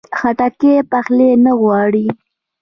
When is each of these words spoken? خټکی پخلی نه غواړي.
خټکی 0.17 0.73
پخلی 0.91 1.31
نه 1.43 1.51
غواړي. 1.59 2.07